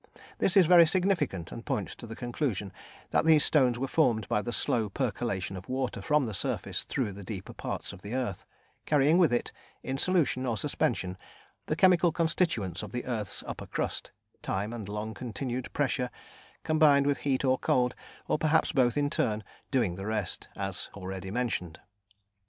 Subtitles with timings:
[0.39, 2.73] This is very significant, and points to the conclusion
[3.11, 7.11] that these stones were formed by the slow percolation of water from the surface through
[7.13, 8.43] the deeper parts of the earth,
[8.87, 9.51] carrying with it,
[9.83, 11.19] in solution or suspension,
[11.67, 14.11] the chemical constituents of the earth's upper crust;
[14.41, 16.09] time and long continued pressure,
[16.63, 17.93] combined with heat or cold,
[18.27, 21.79] or perhaps both in turn, doing the rest, as already mentioned.